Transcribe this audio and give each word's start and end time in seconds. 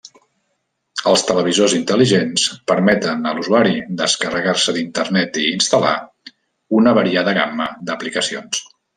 Els 1.09 1.23
televisors 1.31 1.73
intel·ligents 1.79 2.45
permeten 2.71 3.27
a 3.31 3.33
l'usuari 3.39 3.75
descarregar-se 3.99 4.73
d'Internet 4.77 5.37
i 5.43 5.45
instal·lar 5.49 5.91
una 6.79 6.95
variada 7.01 7.35
gamma 7.39 7.69
d'aplicacions. 7.91 8.63